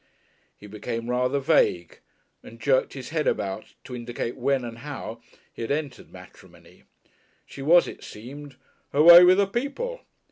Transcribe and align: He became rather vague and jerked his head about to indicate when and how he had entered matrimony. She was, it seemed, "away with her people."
He 0.57 0.65
became 0.65 1.11
rather 1.11 1.37
vague 1.37 1.99
and 2.41 2.59
jerked 2.59 2.93
his 2.93 3.09
head 3.09 3.27
about 3.27 3.75
to 3.83 3.95
indicate 3.95 4.35
when 4.35 4.65
and 4.65 4.79
how 4.79 5.21
he 5.53 5.61
had 5.61 5.69
entered 5.69 6.09
matrimony. 6.11 6.85
She 7.45 7.61
was, 7.61 7.87
it 7.87 8.03
seemed, 8.03 8.55
"away 8.93 9.23
with 9.23 9.37
her 9.37 9.45
people." 9.45 10.01